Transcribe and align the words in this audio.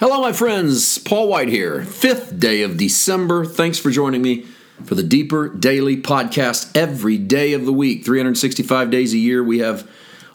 Hello, 0.00 0.22
my 0.22 0.32
friends. 0.32 0.96
Paul 0.96 1.28
White 1.28 1.50
here. 1.50 1.84
Fifth 1.84 2.40
day 2.40 2.62
of 2.62 2.78
December. 2.78 3.44
Thanks 3.44 3.78
for 3.78 3.90
joining 3.90 4.22
me 4.22 4.46
for 4.86 4.94
the 4.94 5.02
Deeper 5.02 5.50
Daily 5.50 5.98
Podcast 5.98 6.74
every 6.74 7.18
day 7.18 7.52
of 7.52 7.66
the 7.66 7.72
week, 7.74 8.02
365 8.06 8.90
days 8.90 9.12
a 9.12 9.18
year. 9.18 9.44
We 9.44 9.58
have, 9.58 9.86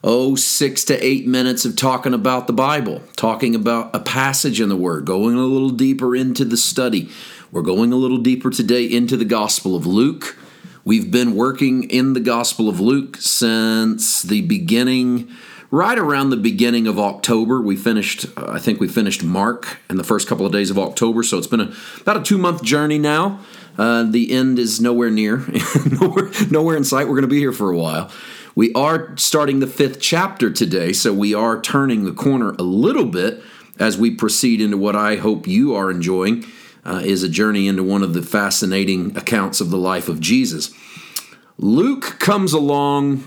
oh, 0.04 0.36
six 0.36 0.83
to 0.83 1.04
eight 1.04 1.25
minutes 1.25 1.65
of 1.65 1.75
talking 1.75 2.13
about 2.13 2.46
the 2.46 2.54
Bible, 2.54 3.01
talking 3.15 3.55
about 3.55 3.96
a 3.96 3.99
passage 3.99 4.62
in 4.62 4.70
the 4.70 4.75
Word, 4.75 5.06
going 5.06 5.36
a 5.36 5.42
little 5.42 5.72
deeper 5.72 6.16
into 6.16 6.46
the 6.46 6.58
study. 6.58 7.10
We're 7.52 7.63
going 7.63 7.92
a 7.92 7.96
little 7.96 8.20
deeper 8.20 8.52
today 8.52 8.86
into 8.86 9.18
the 9.18 9.26
Gospel 9.26 9.76
of 9.76 9.88
Luke. 9.88 10.38
We've 10.84 11.10
been 11.10 11.36
working 11.36 11.90
in 11.90 12.13
the 12.13 12.20
Gospel 12.20 12.70
of 12.70 12.79
Luke 12.79 13.18
since 13.18 14.22
the 14.22 14.42
beginning 14.42 15.28
right 15.76 15.99
around 15.99 16.30
the 16.30 16.38
beginning 16.38 16.88
of 16.88 16.98
October. 16.98 17.59
We 17.59 17.76
finished, 17.76 18.26
uh, 18.38 18.45
I 18.48 18.59
think 18.59 18.80
we 18.80 18.88
finished 18.88 19.23
Mark 19.23 19.80
in 19.90 19.98
the 19.98 20.05
first 20.05 20.26
couple 20.26 20.45
of 20.45 20.53
days 20.53 20.70
of 20.70 20.80
October. 20.80 21.22
So 21.22 21.38
it's 21.38 21.48
been 21.48 21.59
a, 21.59 21.73
about 22.00 22.17
a 22.17 22.23
two 22.23 22.38
month 22.38 22.63
journey 22.63 22.98
now. 22.98 23.41
Uh, 23.77 24.03
the 24.03 24.31
end 24.31 24.58
is 24.58 24.80
nowhere 24.80 25.12
near, 25.12 25.44
nowhere, 26.00 26.31
nowhere 26.50 26.77
in 26.77 26.86
sight. 26.86 27.08
We're 27.08 27.16
going 27.16 27.23
to 27.23 27.27
be 27.27 27.40
here 27.40 27.52
for 27.52 27.72
a 27.72 27.77
while. 27.77 28.09
We 28.55 28.72
are 28.72 29.17
starting 29.17 29.59
the 29.59 29.67
fifth 29.67 30.00
chapter 30.00 30.50
today, 30.50 30.94
so 30.94 31.14
we 31.14 31.34
are 31.34 31.59
turning 31.59 32.05
the 32.05 32.14
corner 32.14 32.52
a 32.52 32.64
little 32.64 33.05
bit 33.05 33.44
as 33.78 33.98
we 33.98 34.12
proceed 34.12 34.62
into 34.62 34.78
what 34.78 34.95
I 34.95 35.17
hope 35.17 35.45
you 35.45 35.76
are 35.76 35.92
enjoying 35.92 36.45
uh, 36.86 37.02
is 37.03 37.22
a 37.22 37.28
journey 37.28 37.67
into 37.67 37.84
one 37.84 38.02
of 38.02 38.14
the 38.14 38.22
fascinating 38.22 39.17
accounts 39.17 39.59
of 39.59 39.72
the 39.72 39.78
life 39.78 40.08
of 40.08 40.22
Jesus. 40.22 40.73
Luke 41.58 42.17
comes 42.20 42.53
along 42.53 43.26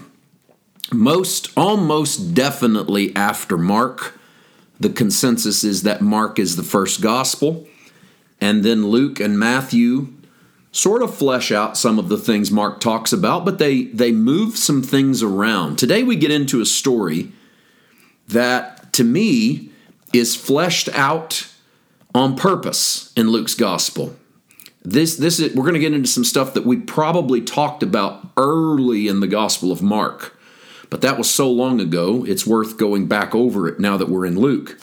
most 0.92 1.51
almost 1.56 2.34
definitely 2.34 3.15
after 3.15 3.56
Mark. 3.59 4.19
The 4.80 4.91
consensus 4.91 5.65
is 5.65 5.83
that 5.83 6.01
Mark 6.01 6.38
is 6.38 6.56
the 6.56 6.62
first 6.62 7.01
gospel, 7.01 7.66
and 8.41 8.65
then 8.65 8.87
Luke 8.87 9.19
and 9.19 9.38
Matthew 9.38 10.09
sort 10.71 11.02
of 11.02 11.15
flesh 11.15 11.51
out 11.51 11.77
some 11.77 11.99
of 11.99 12.09
the 12.09 12.18
things 12.18 12.51
Mark 12.51 12.80
talks 12.80 13.12
about, 13.12 13.45
but 13.45 13.59
they 13.59 13.85
they 13.85 14.12
move 14.12 14.57
some 14.57 14.82
things 14.82 15.23
around. 15.23 15.79
Today 15.79 16.02
we 16.02 16.16
get 16.16 16.30
into 16.30 16.60
a 16.60 16.66
story 16.66 17.32
that 18.29 18.93
to 18.93 19.05
me 19.05 19.71
is 20.12 20.37
fleshed 20.37 20.88
out 20.90 21.49
on 22.15 22.37
purpose 22.37 23.12
in 23.16 23.30
Luke's 23.30 23.55
gospel. 23.55 24.16
This 24.84 25.16
this 25.16 25.40
is, 25.40 25.55
we're 25.55 25.65
going 25.65 25.74
to 25.74 25.80
get 25.80 25.93
into 25.93 26.09
some 26.09 26.24
stuff 26.24 26.55
that 26.55 26.65
we 26.65 26.77
probably 26.77 27.40
talked 27.40 27.82
about 27.82 28.27
early 28.37 29.09
in 29.09 29.21
the 29.21 29.27
gospel 29.27 29.73
of 29.73 29.82
Mark 29.82 30.37
but 30.90 31.00
that 31.02 31.18
was 31.18 31.30
so 31.30 31.50
long 31.50 31.80
ago, 31.80 32.24
it's 32.24 32.46
worth 32.46 32.78
going 32.78 33.06
back 33.06 33.34
over 33.34 33.68
it 33.68 33.78
now 33.78 33.96
that 33.96 34.08
we're 34.08 34.26
in 34.26 34.38
Luke. 34.38 34.78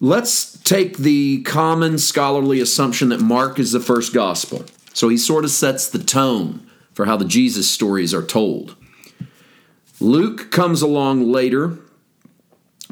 Let's 0.00 0.58
take 0.62 0.98
the 0.98 1.42
common 1.42 1.98
scholarly 1.98 2.60
assumption 2.60 3.08
that 3.08 3.20
Mark 3.20 3.58
is 3.58 3.72
the 3.72 3.80
first 3.80 4.14
gospel. 4.14 4.64
So 4.92 5.08
he 5.08 5.16
sort 5.16 5.44
of 5.44 5.50
sets 5.50 5.88
the 5.88 5.98
tone 5.98 6.68
for 6.92 7.06
how 7.06 7.16
the 7.16 7.24
Jesus 7.24 7.70
stories 7.70 8.12
are 8.12 8.22
told. 8.22 8.76
Luke 10.00 10.50
comes 10.50 10.82
along 10.82 11.30
later, 11.30 11.78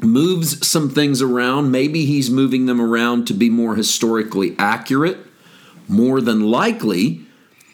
moves 0.01 0.67
some 0.67 0.89
things 0.89 1.21
around. 1.21 1.71
Maybe 1.71 2.05
he's 2.05 2.29
moving 2.29 2.65
them 2.65 2.81
around 2.81 3.27
to 3.27 3.33
be 3.33 3.49
more 3.49 3.75
historically 3.75 4.55
accurate, 4.57 5.17
more 5.87 6.19
than 6.19 6.49
likely, 6.49 7.21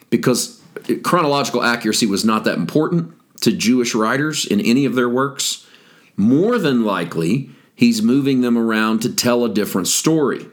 because 0.09 0.61
chronological 1.03 1.63
accuracy 1.63 2.05
was 2.05 2.23
not 2.23 2.43
that 2.43 2.57
important 2.57 3.13
to 3.41 3.51
Jewish 3.51 3.93
writers 3.93 4.45
in 4.45 4.59
any 4.61 4.85
of 4.85 4.95
their 4.95 5.09
works, 5.09 5.67
more 6.15 6.57
than 6.57 6.85
likely 6.85 7.49
he's 7.75 8.01
moving 8.01 8.41
them 8.41 8.57
around 8.57 9.01
to 9.01 9.13
tell 9.13 9.43
a 9.43 9.53
different 9.53 9.87
story 9.87 10.45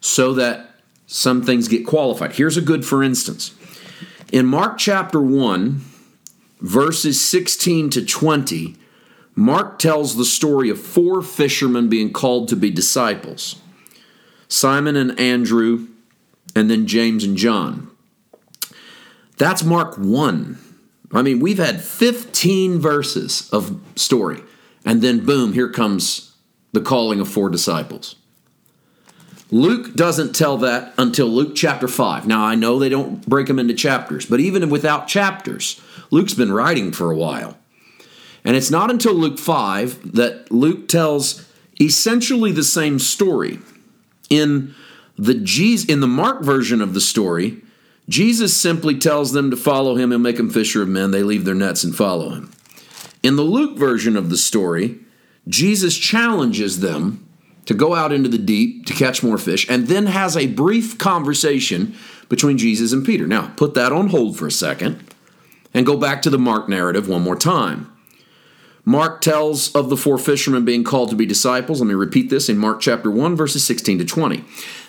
so 0.00 0.34
that 0.34 0.70
some 1.06 1.42
things 1.42 1.68
get 1.68 1.86
qualified. 1.86 2.32
Here's 2.32 2.56
a 2.56 2.62
good 2.62 2.84
for 2.84 3.02
instance. 3.02 3.54
In 4.32 4.46
Mark 4.46 4.78
chapter 4.78 5.20
1, 5.20 5.80
verses 6.60 7.20
16 7.20 7.90
to 7.90 8.04
20, 8.04 8.76
Mark 9.34 9.78
tells 9.78 10.16
the 10.16 10.24
story 10.24 10.70
of 10.70 10.80
four 10.80 11.22
fishermen 11.22 11.88
being 11.88 12.12
called 12.12 12.48
to 12.48 12.56
be 12.56 12.70
disciples 12.70 13.56
Simon 14.48 14.94
and 14.96 15.18
Andrew, 15.18 15.88
and 16.54 16.70
then 16.70 16.86
James 16.86 17.24
and 17.24 17.36
John. 17.36 17.90
That's 19.36 19.64
Mark 19.64 19.96
1. 19.96 20.58
I 21.14 21.22
mean, 21.22 21.40
we've 21.40 21.58
had 21.58 21.80
15 21.80 22.80
verses 22.80 23.48
of 23.50 23.80
story, 23.94 24.42
and 24.84 25.00
then 25.00 25.24
boom, 25.24 25.52
here 25.52 25.70
comes 25.70 26.32
the 26.72 26.80
calling 26.80 27.20
of 27.20 27.28
four 27.28 27.48
disciples. 27.48 28.16
Luke 29.50 29.94
doesn't 29.94 30.34
tell 30.34 30.56
that 30.58 30.92
until 30.98 31.28
Luke 31.28 31.54
chapter 31.54 31.86
5. 31.86 32.26
Now, 32.26 32.44
I 32.44 32.56
know 32.56 32.78
they 32.78 32.88
don't 32.88 33.24
break 33.28 33.46
them 33.46 33.60
into 33.60 33.74
chapters, 33.74 34.26
but 34.26 34.40
even 34.40 34.68
without 34.68 35.06
chapters, 35.06 35.80
Luke's 36.10 36.34
been 36.34 36.52
writing 36.52 36.90
for 36.90 37.12
a 37.12 37.16
while. 37.16 37.56
And 38.44 38.56
it's 38.56 38.70
not 38.70 38.90
until 38.90 39.14
Luke 39.14 39.38
5 39.38 40.14
that 40.14 40.50
Luke 40.50 40.88
tells 40.88 41.48
essentially 41.80 42.50
the 42.50 42.64
same 42.64 42.98
story. 42.98 43.60
In 44.28 44.74
the 45.16 45.34
Jesus, 45.34 45.88
in 45.88 46.00
the 46.00 46.08
Mark 46.08 46.42
version 46.42 46.80
of 46.80 46.92
the 46.92 47.00
story, 47.00 47.62
Jesus 48.08 48.54
simply 48.54 48.98
tells 48.98 49.32
them 49.32 49.50
to 49.50 49.56
follow 49.56 49.96
him 49.96 50.12
and 50.12 50.22
make 50.22 50.38
him 50.38 50.50
fisher 50.50 50.82
of 50.82 50.88
men. 50.88 51.10
They 51.10 51.22
leave 51.22 51.44
their 51.44 51.54
nets 51.54 51.84
and 51.84 51.94
follow 51.94 52.30
him. 52.30 52.50
In 53.22 53.36
the 53.36 53.42
Luke 53.42 53.78
version 53.78 54.16
of 54.16 54.28
the 54.28 54.36
story, 54.36 54.98
Jesus 55.48 55.96
challenges 55.96 56.80
them 56.80 57.26
to 57.64 57.74
go 57.74 57.94
out 57.94 58.12
into 58.12 58.28
the 58.28 58.38
deep 58.38 58.84
to 58.86 58.92
catch 58.92 59.22
more 59.22 59.38
fish 59.38 59.68
and 59.70 59.86
then 59.86 60.06
has 60.06 60.36
a 60.36 60.46
brief 60.46 60.98
conversation 60.98 61.94
between 62.28 62.58
Jesus 62.58 62.92
and 62.92 63.04
Peter. 63.04 63.26
Now, 63.26 63.52
put 63.56 63.74
that 63.74 63.92
on 63.92 64.08
hold 64.08 64.36
for 64.36 64.46
a 64.46 64.52
second 64.52 65.02
and 65.72 65.86
go 65.86 65.96
back 65.96 66.20
to 66.22 66.30
the 66.30 66.38
Mark 66.38 66.68
narrative 66.68 67.08
one 67.08 67.22
more 67.22 67.36
time. 67.36 67.90
Mark 68.86 69.22
tells 69.22 69.74
of 69.74 69.88
the 69.88 69.96
four 69.96 70.18
fishermen 70.18 70.64
being 70.64 70.84
called 70.84 71.08
to 71.08 71.16
be 71.16 71.24
disciples. 71.24 71.80
Let 71.80 71.86
me 71.86 71.94
repeat 71.94 72.28
this 72.28 72.50
in 72.50 72.58
Mark 72.58 72.80
chapter 72.80 73.10
1, 73.10 73.34
verses 73.34 73.64
16 73.66 73.98
to 74.00 74.04
20. 74.04 74.44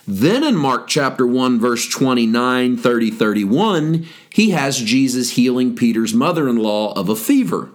Then 0.08 0.44
in 0.44 0.56
Mark 0.56 0.88
chapter 0.88 1.26
1, 1.26 1.60
verse 1.60 1.90
29, 1.90 2.78
30, 2.78 3.12
31, 3.12 4.06
he 4.30 4.52
has 4.52 4.78
Jesus 4.78 5.32
healing 5.32 5.76
Peter's 5.76 6.14
mother 6.14 6.48
in 6.48 6.58
law 6.58 6.94
of 6.94 7.10
a 7.10 7.16
fever. 7.16 7.70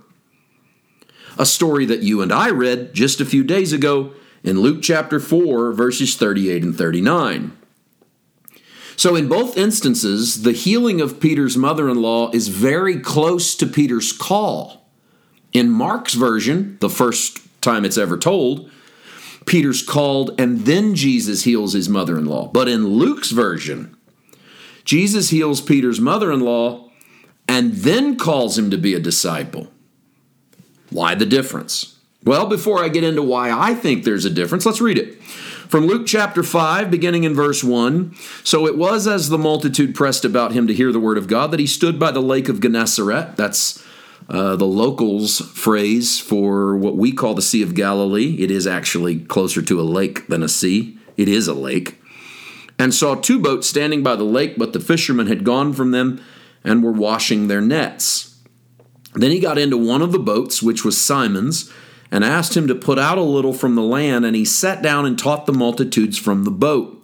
A 1.39 1.47
story 1.47 1.87
that 1.87 2.03
you 2.03 2.23
and 2.23 2.33
I 2.33 2.51
read 2.51 2.95
just 2.95 3.21
a 3.21 3.25
few 3.25 3.43
days 3.43 3.73
ago 3.73 4.13
in 4.45 4.61
Luke 4.61 4.81
chapter 4.83 5.19
4, 5.19 5.73
verses 5.73 6.17
38 6.17 6.63
and 6.63 6.77
39. 6.77 7.57
So, 8.97 9.17
in 9.17 9.29
both 9.29 9.57
instances, 9.57 10.43
the 10.43 10.53
healing 10.53 11.01
of 11.01 11.21
Peter's 11.21 11.57
mother 11.57 11.89
in 11.89 12.03
law 12.03 12.31
is 12.33 12.49
very 12.49 13.01
close 13.01 13.55
to 13.57 13.67
Peter's 13.67 14.13
call. 14.13 14.87
In 15.53 15.71
Mark's 15.71 16.15
version, 16.15 16.77
the 16.81 16.91
first 16.91 17.39
time 17.63 17.85
it's 17.85 17.97
ever 17.97 18.19
told, 18.19 18.71
Peter's 19.47 19.83
called, 19.83 20.39
and 20.39 20.61
then 20.61 20.95
Jesus 20.95 21.45
heals 21.45 21.73
his 21.73 21.89
mother 21.89 22.19
in 22.19 22.27
law. 22.27 22.49
But 22.49 22.69
in 22.69 22.87
Luke's 22.87 23.31
version, 23.31 23.97
Jesus 24.85 25.31
heals 25.31 25.61
Peter's 25.61 26.01
mother 26.01 26.31
in 26.33 26.41
law 26.41 26.91
and 27.49 27.73
then 27.73 28.17
calls 28.17 28.57
him 28.59 28.71
to 28.71 28.79
be 28.79 28.95
a 28.95 29.01
disciple. 29.01 29.69
Why 30.91 31.15
the 31.15 31.27
difference? 31.27 31.97
Well, 32.25 32.47
before 32.47 32.83
I 32.83 32.89
get 32.89 33.05
into 33.05 33.23
why 33.23 33.51
I 33.51 33.75
think 33.75 34.05
there's 34.05 34.25
a 34.25 34.31
difference, 34.31 34.67
let's 34.67 34.81
read 34.81 34.99
it. 34.99 35.23
From 35.23 35.87
Luke 35.87 36.07
chapter 36.07 36.43
5, 36.43 36.91
beginning 36.91 37.25
in 37.25 37.35
verse 37.35 37.63
1 37.63 38.15
So 38.45 38.67
it 38.67 38.77
was 38.77 39.07
as 39.07 39.29
the 39.29 39.39
multitude 39.39 39.95
pressed 39.95 40.25
about 40.25 40.53
him 40.53 40.67
to 40.67 40.75
hear 40.75 40.93
the 40.93 41.01
word 41.01 41.17
of 41.17 41.29
God 41.29 41.51
that 41.53 41.61
he 41.61 41.67
stood 41.67 41.99
by 41.99 42.11
the 42.11 42.21
lake 42.21 42.49
of 42.49 42.61
Gennesaret. 42.61 43.37
That's 43.37 43.85
uh, 44.29 44.57
the 44.57 44.67
locals' 44.67 45.41
phrase 45.55 46.21
for 46.21 46.77
what 46.77 46.97
we 46.97 47.13
call 47.13 47.35
the 47.35 47.43
Sea 47.43 47.63
of 47.63 47.75
Galilee. 47.75 48.37
It 48.39 48.51
is 48.51 48.67
actually 48.67 49.21
closer 49.21 49.63
to 49.63 49.81
a 49.81 49.83
lake 49.83 50.27
than 50.29 50.43
a 50.43 50.49
sea, 50.49 50.99
it 51.17 51.29
is 51.29 51.49
a 51.49 51.55
lake. 51.55 52.01
And 52.79 52.95
saw 52.95 53.15
two 53.15 53.39
boats 53.39 53.69
standing 53.69 54.03
by 54.03 54.17
the 54.17 54.25
lake, 54.25 54.57
but 54.57 54.73
the 54.73 54.81
fishermen 54.81 55.27
had 55.27 55.45
gone 55.45 55.73
from 55.73 55.91
them 55.91 56.23
and 56.65 56.83
were 56.83 56.93
washing 56.93 57.49
their 57.49 57.61
nets. 57.61 58.39
Then 59.15 59.31
he 59.31 59.41
got 59.41 59.59
into 59.59 59.77
one 59.77 60.03
of 60.03 60.13
the 60.13 60.19
boats, 60.19 60.63
which 60.63 60.85
was 60.85 61.01
Simon's, 61.01 61.71
and 62.11 62.25
asked 62.25 62.57
him 62.57 62.67
to 62.69 62.75
put 62.75 62.99
out 62.99 63.19
a 63.19 63.23
little 63.23 63.53
from 63.53 63.75
the 63.75 63.83
land, 63.83 64.25
and 64.25 64.35
he 64.35 64.45
sat 64.45 64.83
down 64.83 65.07
and 65.07 65.19
taught 65.19 65.47
the 65.47 65.53
multitudes 65.53 66.19
from 66.19 66.45
the 66.45 66.51
boat. 66.51 66.97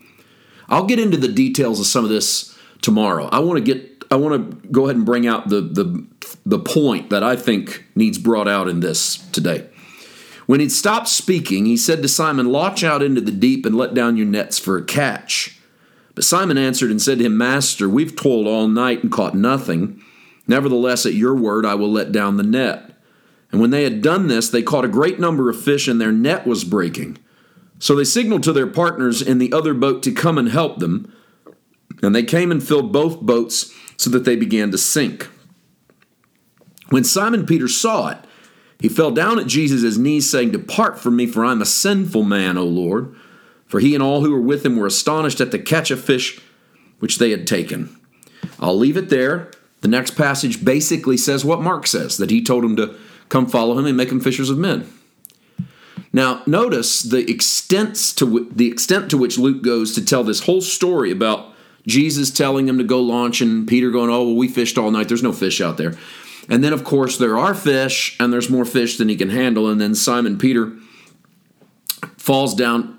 I'll 0.69 0.87
get 0.87 0.99
into 0.99 1.17
the 1.17 1.29
details 1.29 1.79
of 1.79 1.87
some 1.87 2.05
of 2.05 2.11
this 2.11 2.57
tomorrow. 2.83 3.29
I 3.31 3.39
want 3.41 3.59
to 3.59 3.65
get 3.65 3.96
I 4.11 4.17
want 4.17 4.63
to 4.63 4.69
go 4.69 4.85
ahead 4.85 4.97
and 4.97 5.05
bring 5.05 5.27
out 5.27 5.49
the, 5.49 5.61
the, 5.61 6.07
the 6.45 6.59
point 6.59 7.11
that 7.11 7.23
I 7.23 7.37
think 7.37 7.85
needs 7.95 8.19
brought 8.19 8.49
out 8.49 8.69
in 8.69 8.81
this 8.81 9.17
today. 9.31 9.69
When 10.47 10.61
he'd 10.61 10.71
stopped 10.71 11.09
speaking, 11.09 11.67
he 11.67 11.77
said 11.77 12.03
to 12.03 12.09
Simon, 12.09 12.53
Launch 12.53 12.85
out 12.85 13.03
into 13.03 13.21
the 13.21 13.33
deep 13.33 13.67
and 13.67 13.77
let 13.77 13.95
down 13.95 14.17
your 14.17 14.27
nets 14.27 14.59
for 14.59 14.77
a 14.77 14.85
catch. 14.85 15.59
But 16.15 16.25
Simon 16.25 16.57
answered 16.57 16.91
and 16.91 17.03
said 17.03 17.19
to 17.19 17.25
him, 17.25 17.37
Master, 17.37 17.89
we've 17.89 18.17
toiled 18.17 18.47
all 18.47 18.69
night 18.69 19.03
and 19.03 19.11
caught 19.13 19.35
nothing. 19.35 20.03
Nevertheless, 20.47 21.05
at 21.05 21.15
your 21.15 21.35
word, 21.35 21.67
I 21.67 21.75
will 21.75 21.91
let 21.91 22.13
down 22.13 22.37
the 22.37 22.43
net. 22.45 22.93
And 23.51 23.61
when 23.61 23.71
they 23.71 23.85
had 23.85 24.03
done 24.03 24.29
this, 24.29 24.49
they 24.49 24.63
caught 24.63 24.85
a 24.85 24.89
great 24.89 25.19
number 25.19 25.51
of 25.51 25.61
fish, 25.61 25.89
and 25.89 26.01
their 26.01 26.13
net 26.13 26.47
was 26.47 26.65
breaking. 26.65 27.19
So 27.79 27.95
they 27.95 28.05
signaled 28.05 28.43
to 28.45 28.53
their 28.53 28.67
partners 28.67 29.21
in 29.21 29.39
the 29.39 29.53
other 29.53 29.75
boat 29.75 30.03
to 30.05 30.13
come 30.13 30.39
and 30.39 30.49
help 30.49 30.79
them, 30.79 31.13
and 32.03 32.15
they 32.15 32.23
came 32.23 32.51
and 32.51 32.63
filled 32.63 32.93
both 32.93 33.21
boats 33.21 33.73
so 33.97 34.11
that 34.11 34.25
they 34.25 34.37
began 34.37 34.71
to 34.71 34.79
sink. 34.79 35.29
When 36.91 37.05
Simon 37.05 37.47
Peter 37.47 37.69
saw 37.69 38.09
it, 38.09 38.19
he 38.79 38.89
fell 38.89 39.11
down 39.11 39.39
at 39.39 39.47
Jesus' 39.47 39.97
knees, 39.97 40.29
saying, 40.29 40.51
Depart 40.51 40.99
from 40.99 41.17
me, 41.17 41.27
for 41.27 41.45
I 41.45 41.53
am 41.53 41.63
a 41.63 41.67
sinful 41.67 42.23
man, 42.23 42.59
O 42.59 42.65
Lord. 42.65 43.15
For 43.67 43.81
he 43.81 43.95
and 43.95 44.03
all 44.03 44.21
who 44.21 44.31
were 44.31 44.41
with 44.41 44.65
him 44.65 44.77
were 44.77 44.87
astonished 44.87 45.41
at 45.41 45.51
the 45.51 45.59
catch 45.59 45.91
of 45.91 46.05
fish 46.05 46.41
which 46.99 47.19
they 47.19 47.31
had 47.31 47.47
taken. 47.47 47.97
I'll 48.61 48.77
leave 48.77 48.97
it 48.97 49.09
there. 49.09 49.51
The 49.81 49.89
next 49.89 50.13
passage 50.13 50.65
basically 50.65 51.17
says 51.17 51.45
what 51.45 51.61
Mark 51.61 51.87
says 51.87 52.17
that 52.19 52.31
he 52.31 52.43
told 52.43 52.65
him 52.65 52.77
to 52.77 52.95
come 53.29 53.47
follow 53.47 53.79
him 53.79 53.87
and 53.87 53.97
make 53.97 54.11
him 54.11 54.21
fishers 54.21 54.51
of 54.51 54.59
men. 54.59 54.91
Now, 56.13 56.43
notice 56.47 57.03
the 57.03 57.31
extent 57.31 57.97
to 58.17 58.49
the 58.51 58.69
extent 58.69 59.11
to 59.11 59.19
which 59.19 59.39
Luke 59.39 59.63
goes 59.63 59.95
to 59.95 60.05
tell 60.05 60.25
this 60.25 60.45
whole 60.45 60.61
story 60.61 61.11
about 61.11 61.46
Jesus 61.87 62.31
telling 62.31 62.69
him 62.69 62.79
to 62.79 62.85
go 62.85 63.01
launch 63.01 63.41
and 63.41 63.67
Peter 63.67 63.91
going, 63.91 64.11
"Oh, 64.11 64.25
well, 64.25 64.37
we 64.37 64.49
fished 64.49 64.79
all 64.79 64.91
night. 64.91 65.09
There's 65.09 65.23
no 65.23 65.33
fish 65.33 65.61
out 65.61 65.77
there." 65.77 65.95
And 66.49 66.63
then, 66.63 66.73
of 66.73 66.85
course, 66.85 67.19
there 67.19 67.37
are 67.37 67.55
fish, 67.55 68.17
and 68.21 68.33
there's 68.33 68.51
more 68.51 68.65
fish 68.65 68.97
than 68.97 69.09
he 69.09 69.17
can 69.17 69.31
handle. 69.31 69.69
And 69.69 69.81
then 69.81 69.95
Simon 69.95 70.39
Peter 70.39 70.73
falls 72.19 72.55
down, 72.55 72.97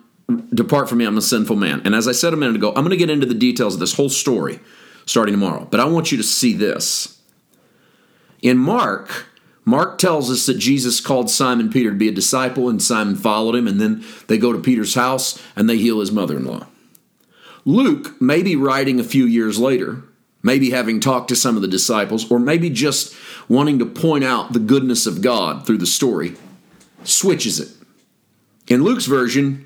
Depart 0.54 0.89
from 0.89 0.98
me, 0.98 1.06
I'm 1.06 1.18
a 1.18 1.22
sinful 1.22 1.56
man. 1.56 1.81
And 1.86 1.95
as 1.95 2.07
I 2.07 2.12
said 2.12 2.34
a 2.34 2.38
minute 2.38 2.57
ago, 2.57 2.69
I'm 2.69 2.84
going 2.84 2.89
to 2.89 2.98
get 2.98 3.10
into 3.10 3.25
the 3.25 3.34
details 3.34 3.75
of 3.75 3.80
this 3.80 3.94
whole 3.94 4.10
story 4.10 4.60
starting 5.06 5.34
tomorrow. 5.34 5.66
But 5.69 5.80
I 5.80 5.86
want 5.86 6.12
you 6.12 6.18
to 6.18 6.24
see 6.24 6.51
this. 6.54 7.19
In 8.42 8.57
Mark, 8.57 9.28
Mark 9.63 9.98
tells 9.98 10.30
us 10.30 10.45
that 10.45 10.57
Jesus 10.57 11.00
called 11.00 11.30
Simon 11.30 11.69
Peter 11.69 11.92
to 11.92 11.95
be 11.95 12.10
a 12.10 12.13
disciple, 12.13 12.68
and 12.68 12.81
Simon 12.81 13.16
followed 13.16 13.56
him, 13.56 13.68
and 13.68 13.80
then 13.80 14.04
they 14.28 14.38
go 14.38 14.51
to 14.51 14.60
Peter's 14.60 14.95
house 14.95 15.42
and 15.56 15.69
they 15.69 15.78
heal 15.78 16.01
his 16.01 16.12
mother 16.12 16.36
in 16.36 16.45
law. 16.45 16.68
Luke 17.68 18.22
may 18.22 18.42
be 18.42 18.56
writing 18.56 18.98
a 18.98 19.04
few 19.04 19.25
years 19.25 19.60
later, 19.60 20.02
maybe 20.42 20.69
having 20.69 21.02
talked 21.02 21.28
to 21.28 21.36
some 21.36 21.58
of 21.58 21.62
the 21.62 21.68
disciples, 21.68 22.31
or 22.31 22.40
maybe 22.40 22.69
just 22.69 23.14
wanting 23.50 23.78
to 23.78 23.86
point 23.86 24.24
out 24.24 24.54
the 24.54 24.60
goodness 24.60 25.06
of 25.06 25.22
God 25.22 25.68
through 25.68 25.80
the 25.80 25.86
story, 25.86 26.36
switches 27.04 27.60
it. 27.60 27.68
In 28.69 28.84
Luke's 28.84 29.06
version, 29.06 29.66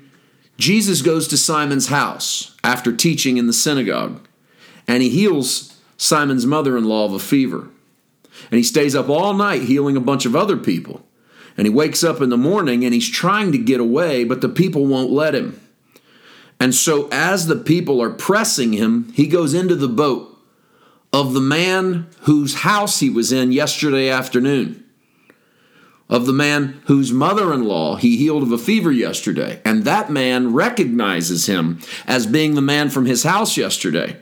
Jesus 0.58 1.00
goes 1.00 1.28
to 1.28 1.36
Simon's 1.36 1.86
house 1.86 2.56
after 2.64 2.92
teaching 2.92 3.36
in 3.36 3.46
the 3.46 3.52
synagogue, 3.52 4.26
and 4.88 5.00
he 5.00 5.08
heals 5.08 5.80
Simon's 5.96 6.44
mother 6.44 6.76
in 6.76 6.82
law 6.82 7.04
of 7.04 7.12
a 7.12 7.20
fever. 7.20 7.68
And 8.50 8.58
he 8.58 8.64
stays 8.64 8.96
up 8.96 9.08
all 9.08 9.32
night 9.32 9.62
healing 9.62 9.96
a 9.96 10.00
bunch 10.00 10.26
of 10.26 10.34
other 10.34 10.56
people. 10.56 11.06
And 11.56 11.68
he 11.68 11.72
wakes 11.72 12.02
up 12.02 12.20
in 12.20 12.30
the 12.30 12.36
morning 12.36 12.84
and 12.84 12.92
he's 12.92 13.08
trying 13.08 13.52
to 13.52 13.58
get 13.58 13.78
away, 13.78 14.24
but 14.24 14.40
the 14.40 14.48
people 14.48 14.86
won't 14.86 15.12
let 15.12 15.36
him. 15.36 15.61
And 16.62 16.76
so, 16.76 17.08
as 17.10 17.48
the 17.48 17.56
people 17.56 18.00
are 18.00 18.10
pressing 18.10 18.72
him, 18.72 19.12
he 19.14 19.26
goes 19.26 19.52
into 19.52 19.74
the 19.74 19.88
boat 19.88 20.38
of 21.12 21.34
the 21.34 21.40
man 21.40 22.06
whose 22.20 22.60
house 22.60 23.00
he 23.00 23.10
was 23.10 23.32
in 23.32 23.50
yesterday 23.50 24.08
afternoon, 24.08 24.84
of 26.08 26.24
the 26.24 26.32
man 26.32 26.80
whose 26.84 27.10
mother 27.10 27.52
in 27.52 27.64
law 27.64 27.96
he 27.96 28.16
healed 28.16 28.44
of 28.44 28.52
a 28.52 28.58
fever 28.58 28.92
yesterday. 28.92 29.60
And 29.64 29.82
that 29.86 30.08
man 30.08 30.52
recognizes 30.52 31.46
him 31.46 31.80
as 32.06 32.28
being 32.28 32.54
the 32.54 32.62
man 32.62 32.90
from 32.90 33.06
his 33.06 33.24
house 33.24 33.56
yesterday. 33.56 34.18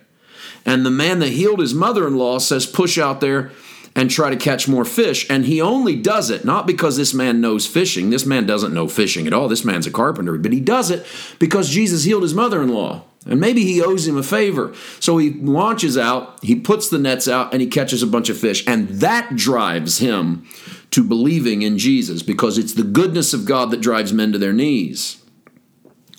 And 0.65 0.87
the 0.87 0.91
man 0.91 1.19
that 1.19 1.29
healed 1.29 1.61
his 1.61 1.75
mother 1.75 2.07
in 2.07 2.17
law 2.17 2.39
says, 2.39 2.65
Push 2.65 2.97
out 2.97 3.21
there 3.21 3.51
and 3.97 4.11
try 4.11 4.31
to 4.31 4.37
catch 4.37 4.69
more 4.69 4.85
fish. 4.85 5.29
And 5.29 5.45
he 5.45 5.61
only 5.61 5.97
does 5.97 6.31
it 6.31 6.45
not 6.45 6.67
because 6.67 6.97
this 6.97 7.13
man 7.13 7.41
knows 7.41 7.67
fishing. 7.67 8.11
This 8.11 8.27
man 8.27 8.47
doesn't 8.47 8.75
know 8.75 8.89
fishing 8.89 9.27
at 9.27 9.33
all. 9.33 9.49
This 9.49 9.65
man's 9.65 9.87
a 9.87 9.91
carpenter, 9.91 10.39
but 10.39 10.53
he 10.53 10.61
does 10.61 10.91
it 10.91 11.05
because 11.39 11.71
Jesus 11.71 12.05
healed 12.05 12.23
his 12.23 12.35
mother 12.35 12.63
in 12.63 12.69
law. 12.69 13.03
And 13.27 13.39
maybe 13.39 13.65
he 13.65 13.83
owes 13.83 14.07
him 14.07 14.17
a 14.17 14.23
favor. 14.23 14.73
So 14.99 15.19
he 15.19 15.31
launches 15.31 15.99
out, 15.99 16.43
he 16.43 16.57
puts 16.57 16.89
the 16.89 16.99
nets 16.99 17.29
out, 17.29 17.53
and 17.53 17.61
he 17.61 17.69
catches 17.69 18.03
a 18.03 18.07
bunch 18.07 18.31
of 18.31 18.39
fish. 18.39 18.67
And 18.67 18.89
that 18.89 19.37
drives 19.37 19.99
him 19.99 20.47
to 20.93 21.05
believing 21.05 21.61
in 21.61 21.77
Jesus 21.77 22.23
because 22.23 22.57
it's 22.57 22.73
the 22.73 22.83
goodness 22.83 23.35
of 23.35 23.45
God 23.45 23.71
that 23.73 23.83
drives 23.83 24.13
men 24.13 24.33
to 24.33 24.39
their 24.39 24.55
knees. 24.55 25.23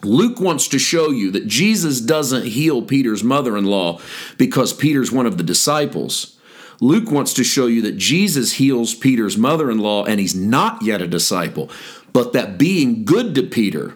Luke 0.03 0.39
wants 0.39 0.67
to 0.67 0.79
show 0.79 1.09
you 1.09 1.31
that 1.31 1.47
Jesus 1.47 2.01
doesn't 2.01 2.45
heal 2.45 2.81
Peter's 2.81 3.23
mother 3.23 3.57
in 3.57 3.65
law 3.65 3.99
because 4.37 4.73
Peter's 4.73 5.11
one 5.11 5.25
of 5.25 5.37
the 5.37 5.43
disciples. 5.43 6.39
Luke 6.81 7.09
wants 7.09 7.33
to 7.35 7.43
show 7.45 7.67
you 7.67 7.81
that 7.83 7.95
Jesus 7.95 8.53
heals 8.53 8.93
Peter's 8.93 9.37
mother 9.37 9.71
in 9.71 9.77
law 9.77 10.03
and 10.03 10.19
he's 10.19 10.35
not 10.35 10.81
yet 10.81 11.01
a 11.01 11.07
disciple, 11.07 11.69
but 12.11 12.33
that 12.33 12.57
being 12.57 13.05
good 13.05 13.33
to 13.35 13.43
Peter 13.43 13.95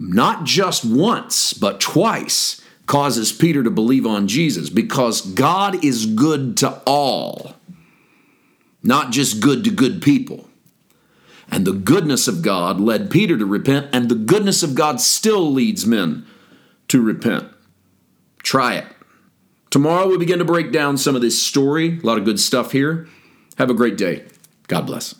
not 0.00 0.44
just 0.44 0.82
once, 0.82 1.52
but 1.52 1.78
twice, 1.78 2.62
causes 2.86 3.32
Peter 3.32 3.62
to 3.62 3.70
believe 3.70 4.06
on 4.06 4.26
Jesus 4.26 4.70
because 4.70 5.20
God 5.20 5.84
is 5.84 6.06
good 6.06 6.56
to 6.56 6.80
all, 6.86 7.54
not 8.82 9.12
just 9.12 9.40
good 9.40 9.62
to 9.64 9.70
good 9.70 10.00
people. 10.00 10.48
And 11.50 11.66
the 11.66 11.72
goodness 11.72 12.26
of 12.26 12.40
God 12.40 12.80
led 12.80 13.10
Peter 13.10 13.36
to 13.36 13.44
repent, 13.44 13.90
and 13.92 14.08
the 14.08 14.14
goodness 14.14 14.62
of 14.62 14.74
God 14.74 15.00
still 15.00 15.52
leads 15.52 15.84
men 15.84 16.26
to 16.88 17.02
repent. 17.02 17.48
Try 18.42 18.76
it. 18.76 18.86
Tomorrow 19.70 20.08
we 20.08 20.18
begin 20.18 20.40
to 20.40 20.44
break 20.44 20.72
down 20.72 20.96
some 20.96 21.14
of 21.14 21.22
this 21.22 21.40
story. 21.40 21.98
A 22.02 22.06
lot 22.06 22.18
of 22.18 22.24
good 22.24 22.40
stuff 22.40 22.72
here. 22.72 23.06
Have 23.56 23.70
a 23.70 23.74
great 23.74 23.96
day. 23.96 24.24
God 24.66 24.86
bless. 24.86 25.19